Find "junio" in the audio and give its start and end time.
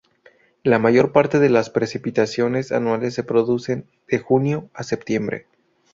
4.17-4.67